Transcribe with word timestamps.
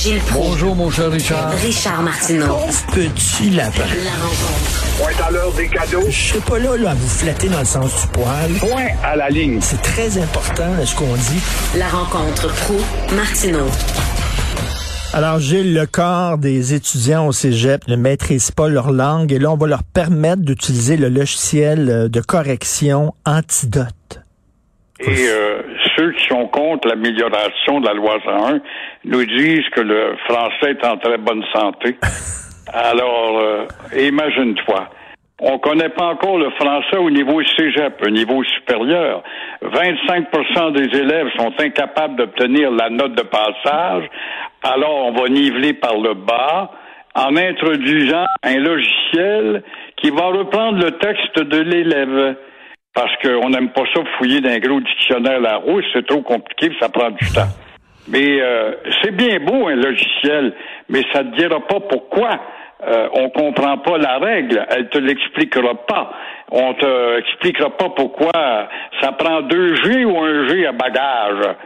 Gilles 0.00 0.20
Proulx. 0.20 0.50
Bonjour, 0.50 0.76
mon 0.76 0.90
cher 0.90 1.10
Richard. 1.10 1.50
Richard 1.60 2.02
Martineau. 2.02 2.56
Petit 2.94 3.50
lapin. 3.50 3.82
La 4.04 4.12
rencontre. 4.12 4.96
Point 4.96 5.26
à 5.26 5.30
l'heure 5.32 5.52
des 5.54 5.66
cadeaux. 5.66 6.04
Je 6.06 6.16
suis 6.16 6.38
pas 6.38 6.60
là, 6.60 6.76
là, 6.76 6.90
à 6.92 6.94
vous 6.94 7.08
flatter 7.08 7.48
dans 7.48 7.58
le 7.58 7.64
sens 7.64 8.02
du 8.02 8.06
poil. 8.12 8.52
Point 8.60 8.86
à 9.02 9.16
la 9.16 9.28
ligne. 9.28 9.58
C'est 9.60 9.82
très 9.82 10.16
important, 10.18 10.70
ce 10.84 10.94
qu'on 10.94 11.12
dit. 11.12 11.42
La 11.76 11.88
rencontre 11.88 12.46
pro 12.46 12.76
martineau 13.16 13.66
Alors, 15.14 15.40
Gilles, 15.40 15.74
le 15.74 15.86
corps 15.86 16.38
des 16.38 16.74
étudiants 16.74 17.26
au 17.26 17.32
cégep 17.32 17.88
ne 17.88 17.96
maîtrise 17.96 18.52
pas 18.52 18.68
leur 18.68 18.92
langue 18.92 19.32
et 19.32 19.40
là, 19.40 19.50
on 19.50 19.56
va 19.56 19.66
leur 19.66 19.82
permettre 19.82 20.42
d'utiliser 20.42 20.96
le 20.96 21.08
logiciel 21.08 21.90
euh, 21.90 22.08
de 22.08 22.20
correction 22.20 23.14
Antidote. 23.26 24.20
Et 25.00 25.28
euh, 25.28 25.62
ceux 25.98 26.12
qui 26.12 26.26
sont 26.28 26.46
contre 26.46 26.88
l'amélioration 26.88 27.80
de 27.80 27.86
la 27.86 27.94
loi 27.94 28.18
101 28.24 28.60
nous 29.04 29.24
disent 29.24 29.68
que 29.74 29.80
le 29.80 30.16
français 30.28 30.70
est 30.70 30.86
en 30.86 30.96
très 30.98 31.18
bonne 31.18 31.44
santé. 31.52 31.96
Alors, 32.72 33.38
euh, 33.40 33.66
imagine-toi. 33.98 34.88
On 35.40 35.58
connaît 35.58 35.88
pas 35.90 36.06
encore 36.06 36.38
le 36.38 36.50
français 36.50 36.98
au 36.98 37.10
niveau 37.10 37.40
cégep, 37.56 38.02
au 38.04 38.10
niveau 38.10 38.42
supérieur. 38.44 39.22
25% 39.62 40.72
des 40.72 40.98
élèves 40.98 41.28
sont 41.36 41.52
incapables 41.58 42.16
d'obtenir 42.16 42.70
la 42.72 42.90
note 42.90 43.14
de 43.14 43.22
passage. 43.22 44.04
Alors, 44.62 45.06
on 45.06 45.12
va 45.12 45.28
niveler 45.28 45.74
par 45.74 45.96
le 45.96 46.14
bas 46.14 46.72
en 47.14 47.36
introduisant 47.36 48.24
un 48.42 48.58
logiciel 48.58 49.62
qui 49.96 50.10
va 50.10 50.26
reprendre 50.26 50.84
le 50.84 50.90
texte 50.92 51.40
de 51.40 51.58
l'élève. 51.58 52.36
Parce 52.94 53.12
qu'on 53.22 53.50
n'aime 53.50 53.70
pas 53.70 53.84
ça 53.94 54.00
fouiller 54.18 54.40
d'un 54.40 54.58
gros 54.58 54.80
dictionnaire 54.80 55.40
la 55.40 55.56
roue, 55.56 55.80
c'est 55.92 56.06
trop 56.06 56.22
compliqué, 56.22 56.74
ça 56.80 56.88
prend 56.88 57.10
du 57.10 57.26
temps. 57.32 57.48
Mais 58.08 58.40
euh, 58.40 58.72
c'est 59.02 59.14
bien 59.14 59.38
beau 59.40 59.68
un 59.68 59.76
logiciel, 59.76 60.54
mais 60.88 61.02
ça 61.12 61.22
ne 61.22 61.30
te 61.30 61.36
dira 61.36 61.60
pas 61.60 61.80
pourquoi 61.80 62.40
euh, 62.86 63.08
on 63.12 63.28
comprend 63.30 63.78
pas 63.78 63.98
la 63.98 64.18
règle. 64.18 64.64
Elle 64.70 64.88
te 64.88 64.98
l'expliquera 64.98 65.74
pas. 65.86 66.12
On 66.50 66.74
te 66.74 67.18
expliquera 67.18 67.70
pas 67.70 67.90
pourquoi 67.90 68.68
ça 69.00 69.12
prend 69.12 69.42
deux 69.42 69.74
G 69.76 70.04
ou 70.04 70.18
un 70.18 70.48
G 70.48 70.66
à 70.66 70.72
bagage. 70.72 71.56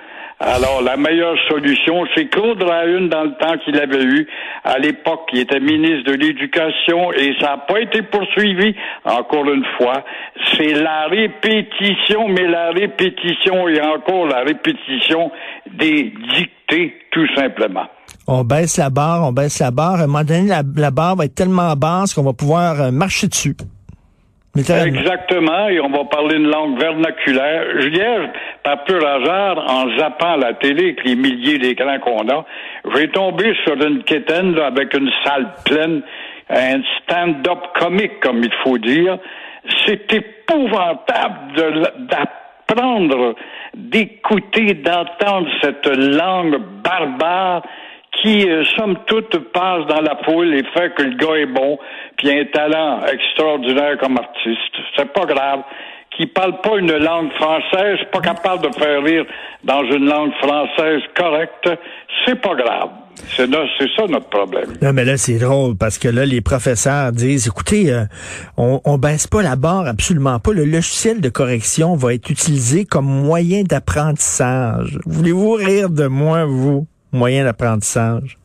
Alors, 0.44 0.82
la 0.82 0.96
meilleure 0.96 1.36
solution, 1.48 2.04
c'est 2.16 2.26
Claude 2.26 2.60
Rahune, 2.60 3.08
dans 3.08 3.22
le 3.22 3.34
temps 3.38 3.56
qu'il 3.64 3.78
avait 3.78 4.02
eu, 4.02 4.26
à 4.64 4.76
l'époque, 4.78 5.28
il 5.32 5.38
était 5.40 5.60
ministre 5.60 6.10
de 6.10 6.14
l'Éducation, 6.14 7.12
et 7.12 7.32
ça 7.40 7.50
n'a 7.50 7.58
pas 7.58 7.80
été 7.80 8.02
poursuivi, 8.02 8.74
encore 9.04 9.48
une 9.48 9.64
fois. 9.76 10.02
C'est 10.56 10.74
la 10.74 11.06
répétition, 11.06 12.26
mais 12.26 12.48
la 12.48 12.72
répétition 12.72 13.68
et 13.68 13.80
encore 13.82 14.26
la 14.26 14.40
répétition 14.40 15.30
des 15.78 16.12
dictées, 16.36 16.96
tout 17.12 17.28
simplement. 17.36 17.86
On 18.26 18.42
baisse 18.42 18.78
la 18.78 18.90
barre, 18.90 19.28
on 19.28 19.32
baisse 19.32 19.60
la 19.60 19.70
barre. 19.70 20.00
À 20.00 20.04
un 20.04 20.06
moment 20.08 20.24
donné, 20.24 20.48
la, 20.48 20.62
la 20.76 20.90
barre 20.90 21.14
va 21.14 21.26
être 21.26 21.36
tellement 21.36 21.72
basse 21.74 22.14
qu'on 22.14 22.24
va 22.24 22.32
pouvoir 22.32 22.80
euh, 22.80 22.90
marcher 22.90 23.28
dessus. 23.28 23.54
Exactement, 24.54 25.68
et 25.68 25.80
on 25.80 25.88
va 25.88 26.04
parler 26.04 26.36
une 26.36 26.50
langue 26.50 26.78
vernaculaire. 26.78 27.64
Hier, 27.86 28.30
par 28.62 28.84
pur 28.84 29.04
hasard, 29.06 29.58
en 29.68 29.98
zappant 29.98 30.36
la 30.36 30.54
télé 30.54 30.84
avec 30.84 31.04
les 31.04 31.16
milliers 31.16 31.58
d'écrans 31.58 31.98
qu'on 31.98 32.28
a, 32.28 32.44
j'ai 32.94 33.08
tombé 33.08 33.54
sur 33.64 33.74
une 33.74 34.02
quétaine 34.04 34.54
là, 34.54 34.66
avec 34.66 34.94
une 34.94 35.10
salle 35.24 35.48
pleine, 35.64 36.02
un 36.50 36.82
stand-up 37.02 37.58
comique, 37.78 38.20
comme 38.20 38.42
il 38.42 38.52
faut 38.62 38.78
dire. 38.78 39.18
C'est 39.86 40.12
épouvantable 40.12 41.90
d'apprendre, 41.98 43.34
d'écouter, 43.74 44.74
d'entendre 44.74 45.48
cette 45.62 45.86
langue 45.86 46.58
barbare 46.82 47.62
qui, 48.20 48.48
euh, 48.48 48.64
somme 48.76 48.98
toute, 49.06 49.38
passe 49.52 49.86
dans 49.86 50.00
la 50.00 50.16
foule 50.24 50.54
et 50.54 50.62
fait 50.74 50.94
que 50.94 51.02
le 51.02 51.14
gars 51.14 51.36
est 51.36 51.46
bon, 51.46 51.78
puis 52.16 52.30
a 52.30 52.40
un 52.40 52.44
talent 52.44 53.00
extraordinaire 53.06 53.96
comme 53.98 54.18
artiste. 54.18 54.76
C'est 54.96 55.12
pas 55.12 55.24
grave. 55.24 55.62
Qui 56.16 56.26
parle 56.26 56.60
pas 56.60 56.76
une 56.76 56.94
langue 56.98 57.32
française, 57.32 57.98
pas 58.12 58.20
capable 58.20 58.68
de 58.70 58.74
faire 58.78 59.02
rire 59.02 59.24
dans 59.64 59.82
une 59.84 60.04
langue 60.04 60.32
française 60.42 61.00
correcte, 61.16 61.70
c'est 62.26 62.40
pas 62.40 62.54
grave. 62.54 62.90
C'est 63.36 63.46
ça 63.96 64.06
notre 64.08 64.28
problème. 64.28 64.72
Non, 64.82 64.92
mais 64.92 65.04
là, 65.04 65.16
c'est 65.16 65.38
drôle 65.38 65.76
parce 65.78 65.98
que 65.98 66.08
là, 66.08 66.24
les 66.26 66.40
professeurs 66.40 67.12
disent, 67.12 67.46
écoutez, 67.46 67.92
euh, 67.92 68.04
on, 68.56 68.80
on 68.84 68.98
baisse 68.98 69.26
pas 69.26 69.42
la 69.42 69.56
barre, 69.56 69.86
absolument 69.86 70.38
pas. 70.38 70.52
Le 70.52 70.64
logiciel 70.64 71.20
de 71.20 71.28
correction 71.28 71.94
va 71.94 72.14
être 72.14 72.28
utilisé 72.30 72.84
comme 72.84 73.06
moyen 73.06 73.62
d'apprentissage. 73.62 74.98
Voulez-vous 75.06 75.52
rire 75.52 75.90
de 75.90 76.06
moi, 76.06 76.44
vous, 76.44 76.86
moyen 77.12 77.44
d'apprentissage? 77.44 78.38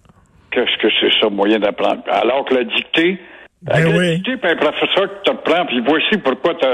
Qu'est-ce 0.52 0.82
que 0.82 0.88
c'est 1.02 1.12
ça, 1.20 1.30
moyen 1.30 1.60
d'apprendre? 1.60 2.04
Alors 2.10 2.46
que 2.46 2.56
la 2.56 2.64
dictée, 2.64 3.20
Ben 3.64 3.84
la 3.84 3.98
oui. 3.98 4.16
dictée, 4.18 4.38
puis 4.38 4.52
un 4.52 4.56
professeur 4.56 5.10
qui 5.24 5.32
te 5.32 5.36
prend, 5.50 5.66
puis 5.66 5.82
voici 5.88 6.18
pourquoi 6.24 6.56
tu 6.56 6.66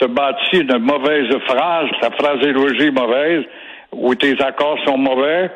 as 0.00 0.06
bâti 0.08 0.58
une 0.58 0.78
mauvaise 0.78 1.30
phrase, 1.46 1.88
ta 2.00 2.10
phrasologie 2.10 2.86
est 2.86 2.90
mauvaise, 2.90 3.44
ou 3.92 4.14
tes 4.14 4.40
accords 4.40 4.78
sont 4.86 4.98
mauvais. 4.98 5.50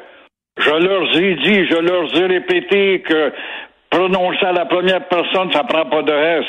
Je 0.59 0.71
leur 0.71 1.16
ai 1.16 1.34
dit, 1.37 1.66
je 1.69 1.76
leur 1.76 2.15
ai 2.16 2.26
répété 2.26 3.03
que 3.03 3.32
prononcer 3.91 4.44
à 4.44 4.53
la 4.53 4.66
première 4.66 5.06
personne, 5.09 5.53
ça 5.53 5.65
prend 5.65 5.87
pas 5.87 6.03
de 6.03 6.12
S. 6.12 6.44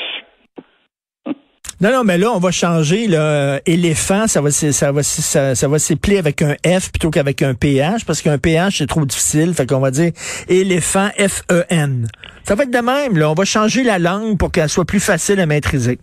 Non, 1.81 1.94
non, 1.94 2.03
mais 2.03 2.17
là, 2.17 2.29
on 2.33 2.39
va 2.39 2.51
changer, 2.51 3.07
euh, 3.13 3.57
éléphant, 3.66 4.27
ça 4.27 4.41
va, 4.41 4.51
ça 4.51 4.89
avec 4.89 6.41
un 6.41 6.56
F 6.66 6.91
plutôt 6.91 7.09
qu'avec 7.09 7.41
un 7.41 7.53
PH, 7.53 8.03
parce 8.06 8.21
qu'un 8.21 8.38
PH, 8.38 8.79
c'est 8.79 8.88
trop 8.88 9.06
difficile, 9.06 9.53
fait 9.53 9.66
qu'on 9.66 9.79
va 9.79 9.89
dire 9.89 10.11
éléphant, 10.50 11.07
F-E-N. 11.17 12.09
Ça 12.44 12.56
va 12.56 12.63
être 12.63 12.71
de 12.71 12.79
même, 12.79 13.17
là, 13.17 13.31
on 13.31 13.33
va 13.33 13.45
changer 13.45 13.83
la 13.83 13.97
langue 13.97 14.38
pour 14.38 14.51
qu'elle 14.51 14.67
soit 14.67 14.83
plus 14.83 15.00
facile 15.00 15.39
à 15.39 15.45
maîtriser. 15.45 16.00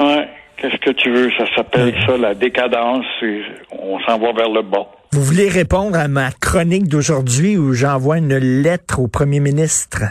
Ouais. 0.00 0.28
Qu'est-ce 0.56 0.76
que 0.76 0.90
tu 0.90 1.10
veux? 1.10 1.30
Ça 1.38 1.44
s'appelle 1.56 1.94
ça 2.06 2.16
la 2.18 2.34
décadence 2.34 3.06
et 3.22 3.42
on 3.72 3.98
s'en 4.00 4.18
va 4.18 4.32
vers 4.32 4.50
le 4.50 4.62
bas. 4.62 4.86
Vous 5.12 5.22
voulez 5.22 5.48
répondre 5.48 5.98
à 5.98 6.06
ma 6.06 6.30
chronique 6.30 6.86
d'aujourd'hui 6.86 7.56
où 7.56 7.72
j'envoie 7.72 8.18
une 8.18 8.36
lettre 8.36 9.00
au 9.00 9.08
premier 9.08 9.40
ministre 9.40 10.02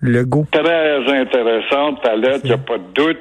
Legault? 0.00 0.46
Très 0.50 1.20
intéressante, 1.20 2.02
ta 2.02 2.16
lettre, 2.16 2.40
il 2.44 2.48
n'y 2.48 2.54
a 2.54 2.58
pas 2.58 2.78
de 2.78 2.92
doute. 2.94 3.18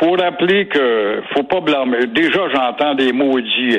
faut 0.00 0.12
rappeler 0.12 0.66
que 0.66 1.22
faut 1.34 1.44
pas 1.44 1.60
blâmer. 1.60 2.06
Déjà, 2.08 2.40
j'entends 2.52 2.94
des 2.94 3.12
maudits 3.12 3.78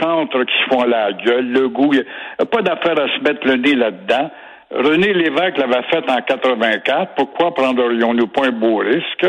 chantres 0.00 0.44
qui 0.44 0.52
se 0.64 0.74
font 0.74 0.84
la 0.84 1.12
gueule, 1.12 1.52
le 1.52 1.68
goût. 1.68 1.90
Il 1.92 2.00
n'y 2.00 2.04
a 2.38 2.46
pas 2.46 2.62
d'affaire 2.62 2.98
à 2.98 3.06
se 3.16 3.22
mettre 3.22 3.46
le 3.46 3.56
nez 3.56 3.74
là-dedans. 3.74 4.30
René 4.72 5.12
Lévesque 5.12 5.58
l'avait 5.58 5.82
fait 5.90 6.08
en 6.08 6.20
84. 6.20 7.14
Pourquoi 7.16 7.52
prendrions-nous 7.52 8.28
pas 8.28 8.46
un 8.46 8.52
beau 8.52 8.76
risque? 8.76 9.26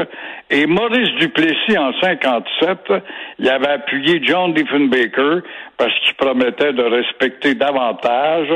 Et 0.51 0.67
Maurice 0.67 1.09
Duplessis, 1.15 1.77
en 1.79 1.93
57, 1.99 2.93
il 3.39 3.49
avait 3.49 3.69
appuyé 3.69 4.21
John 4.23 4.53
Diefenbaker 4.53 5.41
parce 5.77 5.93
qu'il 6.01 6.13
promettait 6.13 6.73
de 6.73 6.83
respecter 6.83 7.55
davantage 7.55 8.49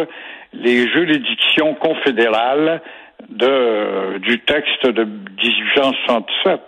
les 0.53 0.87
juridictions 0.87 1.73
confédérales 1.73 2.81
du 3.29 4.39
texte 4.41 4.85
de 4.85 5.05
1867. 5.05 6.61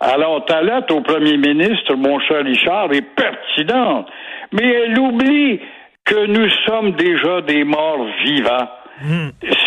Alors, 0.00 0.44
ta 0.46 0.60
lettre 0.60 0.92
au 0.92 1.02
premier 1.02 1.36
ministre, 1.36 1.94
mon 1.94 2.18
cher 2.18 2.44
Richard, 2.44 2.92
est 2.92 3.14
pertinente, 3.14 4.08
mais 4.50 4.66
elle 4.66 4.98
oublie 4.98 5.60
que 6.04 6.26
nous 6.26 6.50
sommes 6.66 6.92
déjà 6.92 7.42
des 7.42 7.62
morts 7.62 8.06
vivants. 8.24 8.68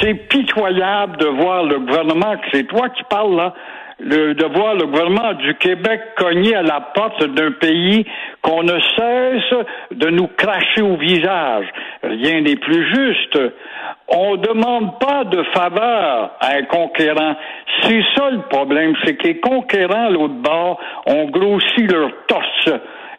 C'est 0.02 0.14
pitoyable 0.28 1.18
de 1.18 1.28
voir 1.28 1.64
le 1.64 1.80
gouvernement, 1.80 2.38
que 2.38 2.48
c'est 2.52 2.68
toi 2.68 2.90
qui 2.90 3.04
parles 3.10 3.36
là, 3.36 3.54
de 4.00 4.58
voir 4.58 4.76
le 4.76 4.86
gouvernement 4.86 5.34
du 5.34 5.54
Québec 5.56 6.02
cogner 6.18 6.56
à 6.56 6.62
la 6.62 6.82
porte 6.82 7.24
d'un 7.24 7.52
pays 7.52 8.06
qu'on 8.42 8.64
ne 8.64 8.80
cesse 8.98 9.66
de 9.92 10.10
nous 10.10 10.28
cracher 10.28 10.82
au 10.82 10.96
visage. 10.96 11.68
Rien 12.04 12.42
n'est 12.42 12.56
plus 12.56 12.88
juste. 12.96 13.38
On 14.08 14.38
ne 14.38 14.38
demande 14.38 15.00
pas 15.00 15.26
de 15.26 15.44
faveur 15.54 16.32
à 16.40 16.56
un 16.56 16.64
conquérant. 16.64 17.36
C'est 17.84 18.02
ça 18.16 18.32
le 18.32 18.42
problème, 18.50 18.94
c'est 19.04 19.16
que 19.16 19.28
les 19.28 19.40
conquérants 19.40 20.10
l'autre 20.10 20.42
bord 20.42 20.80
ont 21.06 21.26
grossi 21.26 21.86
leur 21.88 22.12
torse 22.28 22.70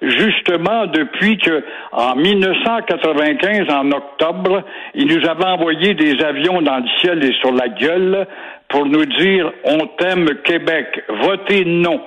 justement 0.02 0.86
depuis 0.86 1.38
que 1.38 1.64
en 1.92 2.16
1995 2.16 3.70
en 3.70 3.90
octobre, 3.90 4.62
ils 4.94 5.06
nous 5.06 5.28
avaient 5.28 5.46
envoyé 5.46 5.94
des 5.94 6.22
avions 6.22 6.62
dans 6.62 6.78
le 6.78 6.88
ciel 7.00 7.24
et 7.24 7.32
sur 7.40 7.52
la 7.52 7.68
gueule 7.68 8.26
pour 8.68 8.86
nous 8.86 9.04
dire 9.04 9.52
on 9.64 9.86
t'aime 9.98 10.28
Québec, 10.44 11.04
votez 11.08 11.64
non. 11.64 12.00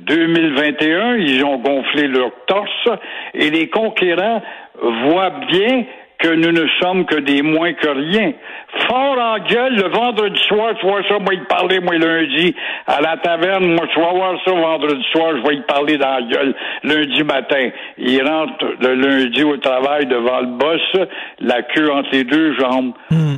2021, 0.00 1.18
ils 1.18 1.44
ont 1.44 1.58
gonflé 1.58 2.08
leur 2.08 2.30
torse 2.46 2.88
et 3.32 3.48
les 3.50 3.68
conquérants 3.68 4.42
voient 4.82 5.30
bien 5.48 5.84
que 6.18 6.28
nous 6.28 6.52
ne 6.52 6.66
sommes 6.80 7.04
que 7.06 7.16
des 7.16 7.42
moins 7.42 7.72
que 7.72 7.88
rien. 7.88 8.32
Fort 8.88 9.18
en 9.18 9.38
gueule, 9.38 9.76
le 9.76 9.88
vendredi 9.88 10.40
soir, 10.48 10.74
tu 10.80 10.86
vois 10.86 11.02
ça, 11.08 11.18
moi, 11.18 11.32
il 11.32 11.44
parlait, 11.44 11.80
moi, 11.80 11.96
lundi, 11.96 12.54
à 12.86 13.00
la 13.00 13.16
taverne, 13.18 13.74
moi, 13.74 13.86
tu 13.92 14.00
vas 14.00 14.12
voir 14.12 14.34
ça, 14.44 14.50
vendredi 14.52 15.04
soir, 15.12 15.32
je 15.36 15.48
vais 15.48 15.56
y 15.56 15.62
parler 15.62 15.96
dans 15.96 16.10
la 16.10 16.22
gueule, 16.22 16.54
lundi 16.82 17.22
matin. 17.22 17.68
Il 17.98 18.22
rentre 18.22 18.64
le 18.80 18.94
lundi 18.94 19.44
au 19.44 19.56
travail 19.58 20.06
devant 20.06 20.40
le 20.40 20.58
boss, 20.58 21.06
la 21.40 21.62
queue 21.62 21.90
entre 21.90 22.08
les 22.12 22.24
deux 22.24 22.54
jambes. 22.58 22.92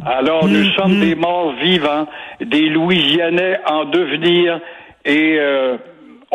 Alors, 0.06 0.46
nous 0.46 0.64
sommes 0.76 1.00
des 1.00 1.14
morts 1.14 1.52
vivants, 1.60 2.06
des 2.40 2.68
Louisianais 2.68 3.58
en 3.66 3.84
devenir, 3.84 4.60
et... 5.04 5.36
Euh, 5.38 5.76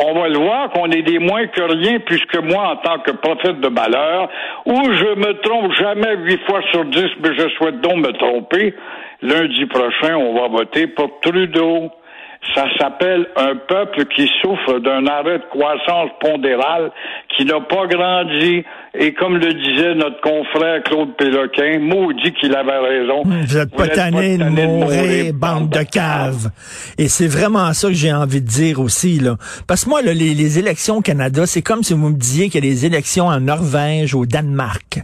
on 0.04 0.14
va 0.14 0.30
le 0.30 0.38
voir 0.38 0.70
qu'on 0.72 0.90
est 0.92 1.02
des 1.02 1.20
moins 1.20 1.48
que 1.48 1.62
rien, 1.62 2.00
puisque 2.00 2.38
moi, 2.38 2.70
en 2.70 2.76
tant 2.78 3.00
que 3.00 3.12
prophète 3.12 3.60
de 3.60 3.68
malheur, 3.70 4.30
où 4.66 4.76
je 4.76 5.16
me 5.16 5.34
trompe 5.42 5.72
jamais 5.74 6.16
huit 6.18 6.42
fois 6.46 6.62
sur 6.72 6.86
dix, 6.86 7.10
mais 7.22 7.36
je 7.36 7.50
souhaite 7.50 7.82
donc 7.82 7.98
me 7.98 8.12
tromper, 8.14 8.74
lundi 9.22 9.66
prochain, 9.68 10.16
on 10.16 10.34
va 10.40 10.48
voter 10.48 10.88
pour 10.88 11.20
Trudeau. 11.22 11.92
Ça 12.56 12.66
s'appelle 12.80 13.28
un 13.36 13.56
peuple 13.56 14.06
qui 14.06 14.28
souffre 14.42 14.80
d'un 14.80 15.06
arrêt 15.06 15.38
de 15.38 15.46
croissance 15.52 16.10
pondérale, 16.20 16.92
qui 17.30 17.46
n'a 17.46 17.60
pas 17.60 17.86
grandi. 17.86 18.66
Et 18.94 19.14
comme 19.14 19.38
le 19.38 19.54
disait 19.54 19.96
notre 19.96 20.20
confrère 20.20 20.84
Claude 20.84 21.16
Péloquin, 21.18 21.80
maudit 21.80 22.34
qu'il 22.34 22.54
avait 22.54 22.78
raison. 22.78 23.24
Vous 23.24 23.58
êtes 23.58 23.72
pas 23.74 23.88
tanné 23.88 24.38
de 24.38 24.44
mourir, 24.44 25.34
bande 25.34 25.70
de 25.70 25.84
caves. 25.84 26.52
Et 26.98 27.08
c'est 27.08 27.28
vraiment 27.28 27.72
ça 27.72 27.88
que 27.88 27.94
j'ai 27.94 28.12
envie 28.12 28.42
de 28.42 28.48
dire 28.48 28.82
aussi, 28.82 29.20
là. 29.20 29.38
Parce 29.66 29.86
que 29.86 29.90
moi, 29.90 30.02
là, 30.02 30.14
les, 30.14 30.34
les 30.34 30.60
élections 30.60 30.98
au 30.98 31.02
Canada, 31.02 31.46
c'est 31.46 31.62
comme 31.62 31.84
si 31.84 31.94
vous 31.94 32.10
me 32.10 32.18
disiez 32.18 32.50
qu'il 32.50 32.66
y 32.66 32.68
a 32.68 32.70
des 32.70 32.86
élections 32.86 33.28
en 33.28 33.40
Norvège, 33.40 34.14
au 34.14 34.26
Danemark. 34.26 35.00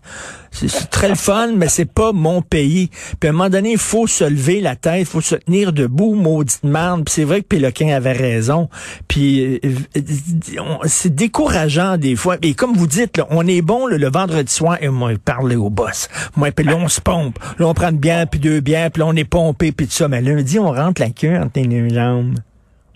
C'est 0.52 0.90
très 0.90 1.10
le 1.10 1.16
fun, 1.16 1.52
mais 1.56 1.68
c'est 1.68 1.92
pas 1.92 2.14
mon 2.14 2.42
pays. 2.42 2.90
Puis 3.20 3.28
à 3.28 3.30
un 3.30 3.34
moment 3.34 3.50
donné, 3.50 3.74
il 3.74 3.78
faut 3.78 4.08
se 4.08 4.24
lever 4.24 4.60
la 4.60 4.76
tête, 4.76 5.02
il 5.02 5.06
faut 5.06 5.22
se 5.22 5.36
tenir 5.36 5.72
debout, 5.72 6.16
maudite 6.16 6.64
merde. 6.64 7.04
Puis 7.06 7.14
c'est 7.14 7.24
vrai 7.26 7.42
que 7.42 7.48
Péloquin 7.48 7.90
avait 7.90 8.14
raison. 8.14 8.70
Puis 9.08 9.44
euh, 9.44 9.60
euh, 9.96 10.62
c'est 10.86 11.14
décourageant 11.14 11.98
des 11.98 12.16
fois. 12.16 12.38
Et 12.42 12.56
comme 12.56 12.74
vous 12.74 12.88
dites, 12.88 13.18
là, 13.18 13.28
on 13.30 13.46
est 13.46 13.62
bon 13.62 13.77
le 13.86 14.10
vendredi 14.10 14.52
soir 14.52 14.78
et 14.82 14.90
moi, 14.90 15.12
parler 15.24 15.56
au 15.56 15.70
boss. 15.70 16.10
Moi, 16.36 16.52
puis 16.52 16.66
là, 16.66 16.76
on 16.76 16.88
se 16.88 17.00
pompe. 17.00 17.38
Là, 17.60 17.68
on 17.68 17.74
prend 17.74 17.90
une 17.90 18.00
bière, 18.00 18.28
puis 18.28 18.40
deux 18.40 18.60
bières, 18.60 18.90
puis 18.92 19.02
là, 19.02 19.08
on 19.08 19.16
est 19.16 19.30
pompé, 19.30 19.72
puis 19.72 19.86
tout 19.86 19.94
ça. 19.94 20.08
Mais 20.08 20.22
lundi, 20.22 20.58
on 20.58 20.72
rentre 20.72 21.02
la 21.02 21.10
queue 21.10 21.38
entre 21.38 21.60
les 21.60 21.90
jambes. 21.90 22.40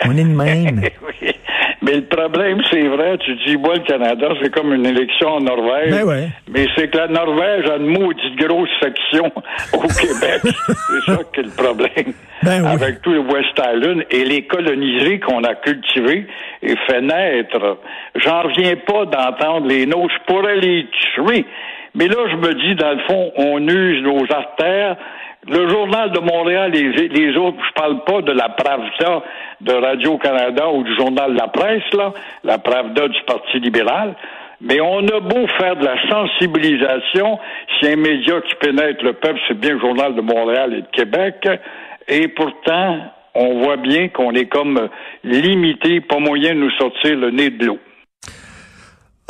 On 0.06 0.18
est 0.18 0.24
de 0.24 0.30
même. 0.30 0.82
Mais 1.84 1.96
le 1.96 2.06
problème, 2.06 2.62
c'est 2.70 2.88
vrai, 2.88 3.18
tu 3.18 3.34
dis, 3.46 3.58
moi, 3.58 3.74
le 3.74 3.82
Canada, 3.82 4.28
c'est 4.42 4.54
comme 4.54 4.72
une 4.72 4.86
élection 4.86 5.30
en 5.30 5.42
Norvège. 5.42 5.90
Ben 5.92 6.04
ouais. 6.04 6.28
Mais 6.54 6.68
c'est 6.76 6.90
que 6.90 6.98
la 6.98 7.08
Norvège 7.08 7.66
a 7.70 7.78
une 7.78 7.88
maudite 7.88 8.36
grosse 8.38 8.70
section 8.80 9.32
au 9.74 9.82
Québec. 9.88 10.42
c'est 10.44 11.12
ça 11.12 11.20
qui 11.34 11.40
est 11.40 11.44
le 11.44 11.56
problème. 11.58 12.14
Ben 12.44 12.62
oui. 12.64 12.68
Avec 12.72 13.02
tout 13.02 13.12
le 13.14 13.22
West 13.22 13.58
Island 13.58 14.04
et 14.12 14.24
les 14.26 14.44
colonisés 14.46 15.20
qu'on 15.20 15.44
a 15.44 15.56
cultivés 15.56 16.28
et 16.62 16.76
fait 16.88 17.02
naître. 17.02 17.78
J'en 18.16 18.44
reviens 18.44 18.76
pas 18.76 19.06
d'entendre 19.06 19.68
les 19.68 19.88
nôtres. 19.88 20.14
Je 20.20 20.34
pourrais 20.34 20.58
les 20.58 20.86
tuer. 21.16 21.46
Mais 21.96 22.08
là, 22.08 22.16
je 22.32 22.36
me 22.38 22.54
dis, 22.54 22.76
dans 22.76 22.92
le 22.92 23.00
fond, 23.08 23.32
on 23.38 23.68
use 23.68 24.04
nos 24.04 24.24
artères. 24.32 24.98
Le 25.48 25.68
journal 25.70 26.12
de 26.12 26.20
Montréal, 26.20 26.72
les, 26.72 27.08
les 27.08 27.36
autres, 27.36 27.58
je 27.68 27.74
parle 27.74 28.04
pas 28.04 28.22
de 28.22 28.32
la 28.32 28.50
Pravda 28.50 29.24
de 29.62 29.74
Radio-Canada 29.74 30.70
ou 30.70 30.84
du 30.84 30.96
journal 30.96 31.34
La 31.34 31.48
Presse, 31.48 31.92
là, 31.94 32.14
la 32.44 32.60
Pravda 32.60 33.08
du 33.08 33.20
Parti 33.26 33.60
libéral, 33.60 34.16
mais 34.62 34.80
on 34.80 35.00
a 35.00 35.20
beau 35.20 35.48
faire 35.58 35.76
de 35.78 35.86
la 35.86 35.96
sensibilisation, 36.10 37.40
si 37.80 37.88
un 37.88 37.96
média 37.96 38.40
qui 38.42 38.56
pénètre 38.56 39.04
le 39.04 39.14
peuple, 39.14 39.40
c'est 39.48 39.60
bien 39.60 39.74
le 39.74 39.80
journal 39.80 40.14
de 40.14 40.22
Montréal 40.22 40.76
et 40.76 40.82
de 40.82 40.88
Québec, 40.92 41.48
et 42.08 42.28
pourtant, 42.28 43.00
on 43.34 43.64
voit 43.64 43.78
bien 43.78 44.10
qu'on 44.10 44.34
est 44.34 44.46
comme 44.46 44.90
limité, 45.24 46.02
pas 46.02 46.20
moyen 46.20 46.54
de 46.54 46.60
nous 46.60 46.72
sortir 46.72 47.18
le 47.18 47.32
nez 47.32 47.50
de 47.50 47.66
l'eau. 47.66 47.80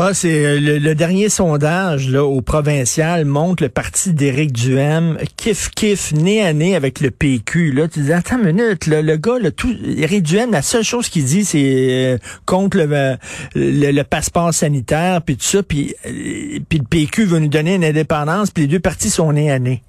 Ah, 0.03 0.15
c'est 0.15 0.45
euh, 0.45 0.59
le, 0.59 0.79
le 0.79 0.95
dernier 0.95 1.29
sondage 1.29 2.09
là 2.09 2.25
au 2.25 2.41
provincial 2.41 3.23
montre 3.23 3.61
le 3.61 3.69
parti 3.69 4.13
d'Éric 4.13 4.51
Duhem 4.51 5.19
kiff 5.37 5.69
kiff 5.69 6.11
nez 6.11 6.41
à 6.41 6.53
nez 6.53 6.75
avec 6.75 7.01
le 7.01 7.11
PQ 7.11 7.71
là. 7.71 7.87
Tu 7.87 7.99
dis 7.99 8.11
attends 8.11 8.39
une 8.39 8.45
minute, 8.51 8.87
là, 8.87 9.03
le 9.03 9.15
gars, 9.17 9.37
là, 9.37 9.51
tout 9.51 9.71
Éric 9.85 10.23
Duhem, 10.23 10.51
la 10.51 10.63
seule 10.63 10.83
chose 10.83 11.07
qu'il 11.07 11.25
dit 11.25 11.45
c'est 11.45 11.59
euh, 11.63 12.17
contre 12.47 12.77
le, 12.77 13.17
le, 13.53 13.91
le 13.91 14.03
passeport 14.03 14.51
sanitaire 14.51 15.21
puis 15.21 15.37
tout 15.37 15.45
ça, 15.45 15.61
puis 15.61 15.93
euh, 16.07 16.57
puis 16.67 16.79
le 16.79 16.85
PQ 16.89 17.25
veut 17.25 17.37
nous 17.37 17.47
donner 17.47 17.75
une 17.75 17.85
indépendance, 17.85 18.49
puis 18.49 18.63
les 18.63 18.69
deux 18.69 18.79
partis 18.79 19.11
sont 19.11 19.31
nez 19.31 19.51
à 19.51 19.59
nez. 19.59 19.83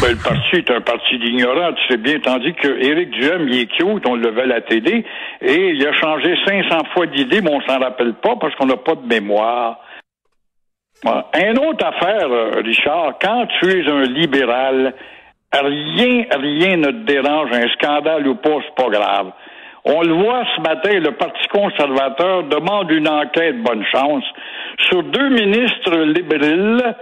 Ben, 0.00 0.10
le 0.10 0.16
parti 0.16 0.56
est 0.56 0.70
un 0.70 0.80
parti 0.80 1.18
d'ignorants, 1.18 1.72
tu 1.74 1.86
sais 1.88 1.96
bien, 1.96 2.18
tandis 2.18 2.52
que 2.54 2.68
Éric 2.68 3.10
Duhem, 3.10 3.48
il 3.48 3.60
est 3.60 3.66
cute, 3.66 4.06
on 4.06 4.16
le 4.16 4.30
levait 4.30 4.42
à 4.42 4.46
la 4.46 4.60
télé, 4.60 5.04
et 5.40 5.68
il 5.70 5.86
a 5.86 5.92
changé 5.92 6.34
500 6.44 6.86
fois 6.92 7.06
d'idée, 7.06 7.40
mais 7.40 7.52
on 7.52 7.60
s'en 7.60 7.78
rappelle 7.78 8.14
pas 8.14 8.34
parce 8.40 8.54
qu'on 8.56 8.66
n'a 8.66 8.76
pas 8.76 8.96
de 8.96 9.06
mémoire. 9.06 9.78
Bon, 11.04 11.22
Une 11.34 11.58
autre 11.58 11.86
affaire, 11.86 12.30
euh, 12.30 12.60
Richard, 12.64 13.14
quand 13.20 13.46
tu 13.60 13.70
es 13.70 13.88
un 13.88 14.02
libéral, 14.02 14.94
rien, 15.52 16.24
rien 16.30 16.76
ne 16.76 16.86
te 16.86 17.04
dérange, 17.04 17.50
un 17.52 17.68
scandale 17.68 18.26
ou 18.26 18.34
pas, 18.36 18.58
c'est 18.64 18.84
pas 18.84 18.90
grave. 18.90 19.32
On 19.84 20.02
le 20.02 20.14
voit 20.14 20.44
ce 20.56 20.60
matin, 20.60 21.00
le 21.00 21.12
Parti 21.12 21.46
conservateur 21.48 22.44
demande 22.44 22.90
une 22.92 23.08
enquête, 23.08 23.60
bonne 23.62 23.84
chance, 23.84 24.24
sur 24.88 25.02
deux 25.02 25.28
ministres 25.28 25.96
libéraux, 25.96 26.94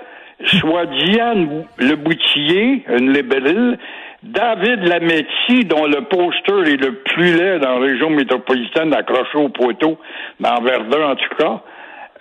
soit 0.45 0.87
Diane 0.87 1.65
Le 1.79 1.97
Boutillier, 1.97 2.85
une 2.89 3.13
libérale, 3.13 3.79
David 4.23 4.87
Lametti, 4.87 5.65
dont 5.65 5.87
le 5.87 6.03
poster 6.03 6.73
est 6.73 6.77
le 6.77 6.95
plus 7.05 7.37
laid 7.37 7.59
dans 7.61 7.79
la 7.79 7.87
région 7.87 8.11
métropolitaine, 8.11 8.93
accroché 8.95 9.37
au 9.39 9.49
poteau, 9.49 9.99
dans 10.41 10.61
Verdun 10.63 11.13
en 11.13 11.17
tout 11.17 11.35
cas. 11.39 11.61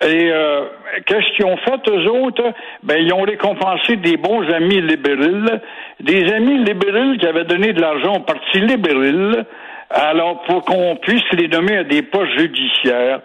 Et 0.02 0.30
euh, 0.32 0.64
qu'est-ce 1.04 1.30
qu'ils 1.36 1.44
ont 1.44 1.58
fait, 1.58 1.90
eux 1.90 2.10
autres? 2.10 2.54
Ben, 2.82 2.96
ils 2.98 3.12
ont 3.12 3.20
récompensé 3.20 3.96
des 3.96 4.16
bons 4.16 4.48
amis 4.50 4.80
libéraux, 4.80 5.58
des 6.00 6.32
amis 6.32 6.64
libéraux 6.64 7.16
qui 7.18 7.26
avaient 7.26 7.44
donné 7.44 7.74
de 7.74 7.82
l'argent 7.82 8.14
au 8.14 8.20
Parti 8.20 8.60
libéral, 8.60 9.44
alors 9.90 10.42
pour 10.44 10.62
qu'on 10.64 10.96
puisse 10.96 11.30
les 11.32 11.48
nommer 11.48 11.76
à 11.76 11.84
des 11.84 12.00
postes 12.00 12.38
judiciaires. 12.38 13.20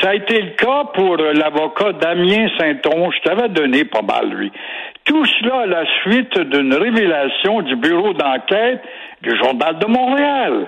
Ça 0.00 0.10
a 0.10 0.14
été 0.14 0.40
le 0.40 0.50
cas 0.50 0.84
pour 0.94 1.20
euh, 1.20 1.32
l'avocat 1.34 1.92
Damien 1.92 2.48
Saint-Onge, 2.58 3.14
je 3.16 3.28
t'avais 3.28 3.48
donné 3.48 3.84
pas 3.84 4.02
mal, 4.02 4.28
lui. 4.30 4.52
Tout 5.04 5.24
cela 5.26 5.60
à 5.60 5.66
la 5.66 5.84
suite 6.02 6.38
d'une 6.38 6.74
révélation 6.74 7.62
du 7.62 7.76
bureau 7.76 8.12
d'enquête 8.12 8.82
du 9.22 9.36
Journal 9.36 9.78
de 9.78 9.86
Montréal. 9.86 10.66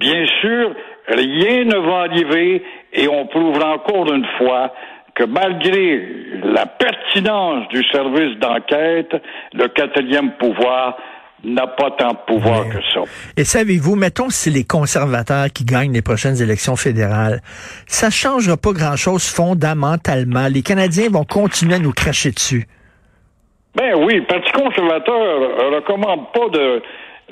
Bien 0.00 0.26
sûr, 0.40 0.74
rien 1.08 1.64
ne 1.64 1.76
va 1.76 2.00
arriver 2.10 2.62
et 2.92 3.08
on 3.08 3.26
prouvera 3.26 3.74
encore 3.74 4.12
une 4.12 4.26
fois 4.38 4.72
que 5.14 5.24
malgré 5.24 6.08
la 6.44 6.66
pertinence 6.66 7.68
du 7.68 7.82
service 7.90 8.38
d'enquête, 8.38 9.16
le 9.52 9.68
quatrième 9.68 10.32
pouvoir 10.32 10.96
n'a 11.44 11.66
pas 11.66 11.90
tant 11.98 12.10
de 12.12 12.18
pouvoir 12.26 12.66
Ouais. 12.66 12.70
que 12.74 12.78
ça. 12.94 13.00
Et 13.36 13.44
savez-vous, 13.44 13.94
mettons 13.94 14.28
si 14.30 14.38
c'est 14.44 14.50
les 14.50 14.64
conservateurs 14.64 15.46
qui 15.52 15.64
gagnent 15.64 15.92
les 15.92 16.02
prochaines 16.02 16.40
élections 16.42 16.74
fédérales, 16.76 17.40
ça 17.86 18.10
changera 18.10 18.56
pas 18.56 18.72
grand-chose 18.72 19.24
fondamentalement. 19.24 20.48
Les 20.48 20.62
Canadiens 20.62 21.08
vont 21.10 21.24
continuer 21.24 21.76
à 21.76 21.78
nous 21.78 21.92
cracher 21.92 22.30
dessus. 22.32 22.66
Ben 23.76 23.94
oui, 23.96 24.16
le 24.16 24.26
Parti 24.26 24.50
conservateur 24.52 25.14
ne 25.14 25.76
recommande 25.76 26.32
pas 26.32 26.48
de, 26.52 26.82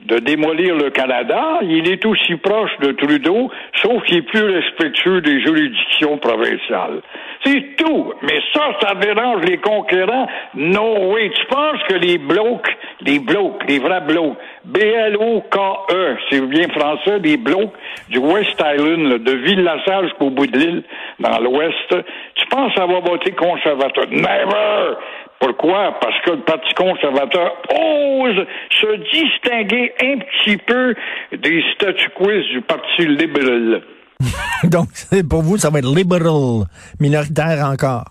de 0.06 0.18
démolir 0.18 0.74
le 0.76 0.90
Canada. 0.90 1.58
Il 1.62 1.90
est 1.90 2.04
aussi 2.06 2.36
proche 2.36 2.70
de 2.80 2.92
Trudeau, 2.92 3.50
sauf 3.82 4.02
qu'il 4.04 4.18
est 4.18 4.22
plus 4.22 4.44
respectueux 4.44 5.20
des 5.20 5.40
juridictions 5.40 6.18
provinciales. 6.18 7.00
C'est 7.44 7.76
tout. 7.76 8.12
Mais 8.22 8.40
ça, 8.52 8.62
ça 8.80 8.94
dérange 8.94 9.44
les 9.44 9.58
conquérants. 9.58 10.26
No 10.54 11.12
way. 11.12 11.30
Tu 11.30 11.46
penses 11.46 11.82
que 11.88 11.94
les 11.94 12.18
blocs, 12.18 12.68
les 13.00 13.18
blocs, 13.18 13.62
les 13.68 13.78
vrais 13.78 14.00
blocs, 14.00 14.36
B-L-O-K-E, 14.64 16.16
c'est 16.28 16.40
bien 16.40 16.68
français, 16.68 17.18
les 17.22 17.36
blocs 17.36 17.72
du 18.08 18.18
West 18.18 18.60
Island, 18.60 19.10
là, 19.10 19.18
de 19.18 19.32
Ville-la-Salle 19.32 20.04
jusqu'au 20.04 20.30
bout 20.30 20.46
de 20.46 20.58
l'île, 20.58 20.82
dans 21.20 21.38
l'Ouest, 21.38 21.96
tu 22.34 22.46
penses 22.46 22.76
avoir 22.78 23.02
voté 23.02 23.32
conservateur? 23.32 24.06
Never! 24.10 24.96
Pourquoi? 25.40 25.94
Parce 26.00 26.18
que 26.24 26.30
le 26.30 26.40
Parti 26.42 26.72
conservateur 26.74 27.52
ose 27.70 28.46
se 28.70 28.96
distinguer 29.12 29.92
un 30.02 30.18
petit 30.18 30.56
peu 30.56 30.94
des 31.32 31.62
statu 31.74 32.08
quo 32.10 32.26
du 32.26 32.62
Parti 32.62 33.06
libéral. 33.06 33.82
Donc, 34.64 34.88
pour 35.28 35.42
vous, 35.42 35.58
ça 35.58 35.70
va 35.70 35.80
être 35.80 35.94
liberal, 35.94 36.64
minoritaire 37.00 37.68
encore. 37.70 38.04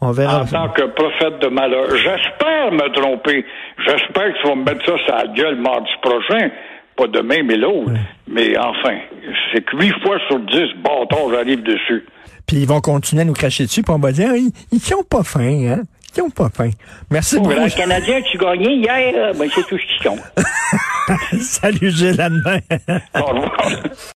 On 0.00 0.10
verra. 0.10 0.42
En 0.42 0.46
tant 0.46 0.68
que 0.70 0.82
prophète 0.82 1.38
de 1.40 1.48
malheur. 1.48 1.86
J'espère 1.90 2.72
me 2.72 2.92
tromper. 2.92 3.44
J'espère 3.86 4.32
que 4.34 4.42
tu 4.42 4.48
vas 4.48 4.54
me 4.56 4.64
mettre 4.64 4.84
ça 4.84 4.98
sur 5.04 5.14
la 5.14 5.26
gueule 5.28 5.56
mardi 5.56 5.90
prochain. 6.02 6.50
Pas 6.96 7.06
demain, 7.06 7.42
mais 7.44 7.56
l'autre. 7.56 7.92
Mais 8.28 8.56
enfin, 8.58 8.98
c'est 9.52 9.64
que 9.64 9.76
huit 9.76 9.94
fois 10.02 10.18
sur 10.28 10.40
dix, 10.40 10.68
bâtons, 10.82 11.30
j'arrive 11.30 11.62
dessus. 11.62 12.04
Puis 12.46 12.58
ils 12.58 12.66
vont 12.66 12.80
continuer 12.80 13.22
à 13.22 13.24
nous 13.24 13.32
cracher 13.32 13.64
dessus, 13.64 13.82
puis 13.82 13.94
on 13.94 13.98
va 13.98 14.12
dire, 14.12 14.34
ils, 14.34 14.50
ils 14.70 14.94
ont 14.94 15.02
pas 15.02 15.22
faim, 15.22 15.66
hein? 15.68 15.82
Pas 16.34 16.48
faim. 16.54 16.70
Merci 17.10 17.38
beaucoup. 17.38 17.50
le 17.50 17.70
Canadien, 17.70 18.20
tu 18.22 18.38
gagnais 18.38 18.76
hier, 18.76 19.34
ben, 19.34 19.48
c'est 19.54 19.66
tout 19.66 19.78
ce 19.78 19.98
qui 19.98 20.08
compte. 20.08 20.20
Salut 21.40 21.90
Gilles, 21.90 22.20
à 22.20 22.30
demain. 22.30 22.58
Au 23.14 23.24
revoir. 23.26 23.56